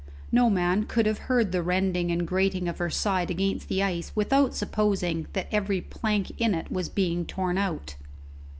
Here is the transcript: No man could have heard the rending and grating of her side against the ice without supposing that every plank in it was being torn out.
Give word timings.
No 0.31 0.49
man 0.49 0.85
could 0.85 1.05
have 1.05 1.19
heard 1.29 1.51
the 1.51 1.61
rending 1.61 2.09
and 2.09 2.25
grating 2.27 2.67
of 2.67 2.79
her 2.79 2.89
side 2.89 3.29
against 3.29 3.67
the 3.69 3.83
ice 3.83 4.11
without 4.15 4.55
supposing 4.55 5.27
that 5.33 5.47
every 5.51 5.79
plank 5.79 6.31
in 6.41 6.55
it 6.55 6.71
was 6.71 6.89
being 6.89 7.23
torn 7.23 7.55
out. 7.55 7.93